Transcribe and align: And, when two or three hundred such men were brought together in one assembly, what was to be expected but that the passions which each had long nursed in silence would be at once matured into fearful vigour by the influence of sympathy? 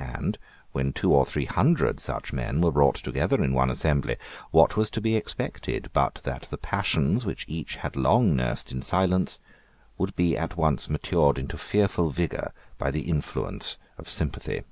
And, 0.00 0.36
when 0.72 0.92
two 0.92 1.14
or 1.14 1.24
three 1.24 1.44
hundred 1.44 2.00
such 2.00 2.32
men 2.32 2.60
were 2.60 2.72
brought 2.72 2.96
together 2.96 3.40
in 3.40 3.52
one 3.54 3.70
assembly, 3.70 4.16
what 4.50 4.76
was 4.76 4.90
to 4.90 5.00
be 5.00 5.14
expected 5.14 5.90
but 5.92 6.16
that 6.24 6.48
the 6.50 6.58
passions 6.58 7.24
which 7.24 7.44
each 7.46 7.76
had 7.76 7.94
long 7.94 8.34
nursed 8.34 8.72
in 8.72 8.82
silence 8.82 9.38
would 9.96 10.16
be 10.16 10.36
at 10.36 10.56
once 10.56 10.90
matured 10.90 11.38
into 11.38 11.56
fearful 11.56 12.10
vigour 12.10 12.52
by 12.78 12.90
the 12.90 13.02
influence 13.02 13.78
of 13.96 14.10
sympathy? 14.10 14.64